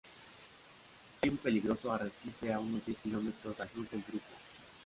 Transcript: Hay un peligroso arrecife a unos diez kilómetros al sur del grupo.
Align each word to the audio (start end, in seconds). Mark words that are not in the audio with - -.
Hay 1.21 1.29
un 1.29 1.37
peligroso 1.37 1.93
arrecife 1.93 2.51
a 2.51 2.59
unos 2.59 2.83
diez 2.87 2.97
kilómetros 3.03 3.59
al 3.59 3.69
sur 3.69 3.87
del 3.87 4.01
grupo. 4.01 4.25